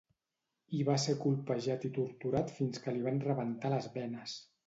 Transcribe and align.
Hi 0.75 0.79
va 0.87 0.95
ser 1.03 1.13
colpejat 1.25 1.85
i 1.91 1.91
torturat 1.99 2.55
fins 2.57 2.83
que 2.85 2.93
li 2.95 3.05
van 3.09 3.23
rebentar 3.29 3.75
les 3.77 3.93
venes. 3.99 4.35